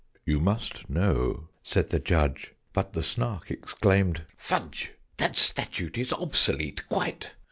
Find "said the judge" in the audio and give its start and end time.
1.61-2.53